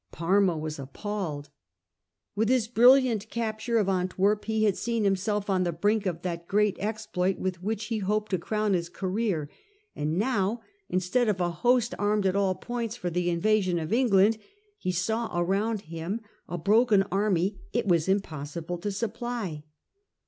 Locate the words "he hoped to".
7.85-8.39